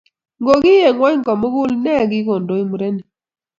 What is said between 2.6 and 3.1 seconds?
murenik